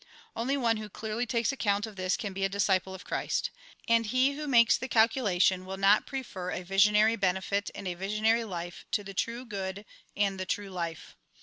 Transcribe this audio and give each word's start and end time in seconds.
Only 0.35 0.57
one 0.57 0.77
who 0.77 0.89
clearly 0.89 1.27
takes 1.27 1.51
account 1.51 1.85
of 1.85 1.95
this 1.95 2.17
can 2.17 2.33
be 2.33 2.43
a 2.43 2.49
disciple 2.49 2.95
of 2.95 3.03
Christ. 3.05 3.51
And 3.87 4.07
he 4.07 4.31
who 4.31 4.47
makes 4.47 4.75
the 4.75 4.87
calculation, 4.87 5.63
will 5.63 5.77
not 5.77 6.07
prefer 6.07 6.49
a 6.49 6.63
visionary 6.63 7.15
benefit 7.15 7.69
and 7.75 7.87
a 7.87 7.93
visionary 7.93 8.43
life 8.43 8.87
to 8.93 9.03
the 9.03 9.13
true 9.13 9.45
good 9.45 9.85
and 10.17 10.39
the 10.39 10.45
true 10.47 10.71
life. 10.71 11.15